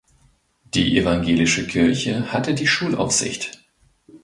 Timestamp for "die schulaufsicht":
2.55-3.63